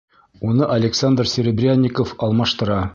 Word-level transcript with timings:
Уны 0.47 0.65
Александр 0.77 1.27
Серебрянников 1.33 2.15
алмаштыра. 2.23 2.81